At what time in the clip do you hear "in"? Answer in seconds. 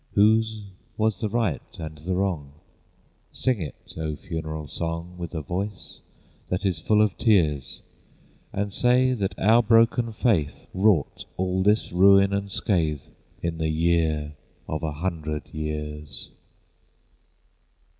13.43-13.59